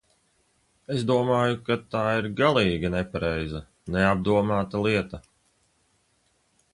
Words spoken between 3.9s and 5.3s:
neapdomāta lieta.